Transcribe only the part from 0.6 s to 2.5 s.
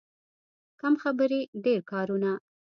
کم خبرې، ډېر کارونه.